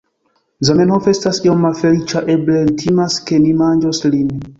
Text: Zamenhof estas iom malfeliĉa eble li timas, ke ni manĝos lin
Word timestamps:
Zamenhof 0.69 1.09
estas 1.11 1.39
iom 1.47 1.61
malfeliĉa 1.65 2.23
eble 2.37 2.63
li 2.71 2.73
timas, 2.85 3.19
ke 3.29 3.39
ni 3.45 3.53
manĝos 3.61 4.03
lin 4.17 4.33